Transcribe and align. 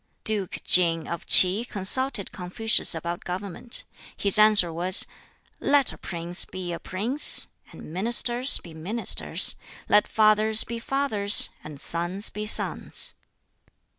Duke 0.23 0.63
King 0.63 1.07
of 1.07 1.27
Ts'i 1.27 1.63
consulted 1.63 2.31
Confucius 2.31 2.95
about 2.95 3.23
government. 3.23 3.83
His 4.17 4.39
answer 4.39 4.73
was, 4.73 5.05
"Let 5.59 5.93
a 5.93 5.97
prince 5.99 6.43
be 6.43 6.73
a 6.73 6.79
prince, 6.79 7.45
and 7.71 7.93
ministers 7.93 8.57
be 8.57 8.73
ministers; 8.73 9.55
let 9.87 10.07
fathers 10.07 10.63
be 10.63 10.79
fathers, 10.79 11.51
and 11.63 11.79
sons 11.79 12.31
be 12.31 12.47
sons." 12.47 13.13